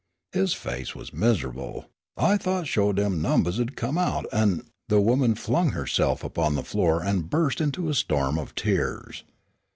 [0.31, 1.85] His face was miserable.
[2.17, 6.63] "I thought sho' dem numbers 'u'd come out, an'" The woman flung herself upon the
[6.63, 9.23] floor and burst into a storm of tears.